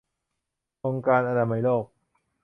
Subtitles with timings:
[0.85, 1.85] องค์การอนามัยโลก